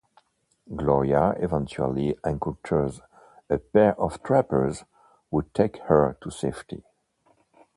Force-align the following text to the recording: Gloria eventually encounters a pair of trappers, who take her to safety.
Gloria 0.75 1.35
eventually 1.37 2.17
encounters 2.25 3.01
a 3.51 3.59
pair 3.59 3.93
of 4.01 4.23
trappers, 4.23 4.83
who 5.29 5.43
take 5.53 5.77
her 5.83 6.17
to 6.21 6.31
safety. 6.31 6.81